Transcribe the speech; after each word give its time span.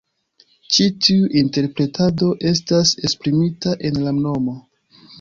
Ĉi 0.77 0.87
tiu 1.07 1.27
interpretado 1.43 2.31
estas 2.55 2.97
esprimita 3.11 3.79
en 3.91 4.05
la 4.09 4.19
nomo. 4.23 4.61